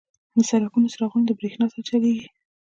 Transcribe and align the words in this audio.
•د 0.35 0.37
سړکونو 0.49 0.91
څراغونه 0.93 1.25
د 1.27 1.31
برېښنا 1.39 1.65
سره 1.71 1.81
چلیږي. 1.89 2.27